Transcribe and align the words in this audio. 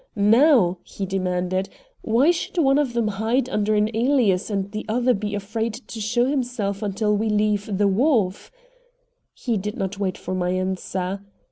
Now," 0.15 0.79
he 0.81 1.05
demanded, 1.05 1.69
"why 2.01 2.31
should 2.31 2.57
one 2.57 2.79
of 2.79 2.93
them 2.93 3.07
hide 3.07 3.47
under 3.49 3.75
an 3.75 3.95
alias 3.95 4.49
and 4.49 4.71
the 4.71 4.83
other 4.89 5.13
be 5.13 5.35
afraid 5.35 5.75
to 5.75 6.01
show 6.01 6.25
himself 6.25 6.81
until 6.81 7.15
we 7.15 7.29
leave 7.29 7.77
the 7.77 7.87
wharf?" 7.87 8.51
He 9.31 9.57
did 9.57 9.77
not 9.77 9.99
wait 9.99 10.17
for 10.17 10.33
my 10.33 10.49
answer. 10.49 11.21